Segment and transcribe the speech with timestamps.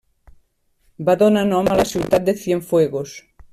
[1.09, 3.15] Va donar nom a la ciutat de Cienfuegos.